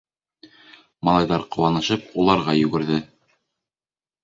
[1.09, 3.01] Малайҙар, ҡыуанышып, уларға йүгерҙе.